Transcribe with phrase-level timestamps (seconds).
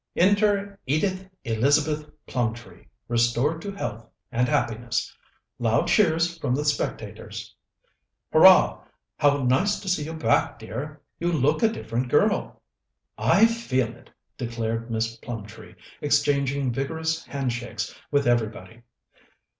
[0.17, 5.15] XI "Enter Edith Elizabeth Plumtree, restored to health and happiness.
[5.59, 7.53] Loud cheers from the spectators."
[8.33, 8.83] "Hurrah!
[9.19, 10.99] How nice to see you back, dear!
[11.19, 12.63] You look a different girl."
[13.15, 14.09] "I feel it,"
[14.39, 18.81] declared Miss Plumtree, exchanging vigorous handshakes with everybody.